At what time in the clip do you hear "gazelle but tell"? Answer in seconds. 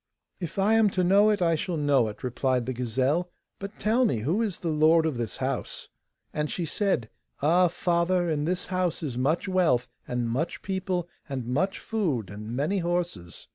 2.73-4.03